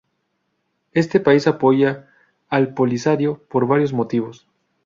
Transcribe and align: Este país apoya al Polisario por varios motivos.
Este 0.93 1.19
país 1.19 1.45
apoya 1.45 2.09
al 2.49 2.73
Polisario 2.73 3.43
por 3.51 3.67
varios 3.67 3.93
motivos. 3.93 4.47